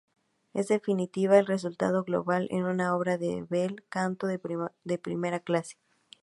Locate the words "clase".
5.41-5.77